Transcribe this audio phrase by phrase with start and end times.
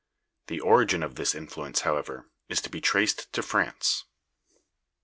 [0.47, 4.05] The origin of this influence, however, is to be traced to France.